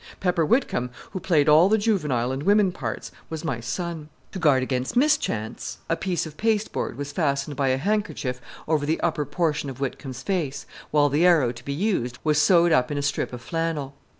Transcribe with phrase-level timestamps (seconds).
[0.19, 4.09] Pepper Whitcomb, who played all the juvenile and women parts, was my son.
[4.31, 8.99] To guard against mischance, a piece of pasteboard was fastened by a handkerchief over the
[9.01, 12.97] upper portion of Whitcomb's face, while the arrow to be used was sewed up in
[12.97, 13.93] a strip of flannel.